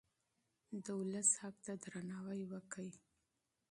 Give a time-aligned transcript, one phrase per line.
[0.83, 2.91] د ولس حق ته درناوی وکړئ.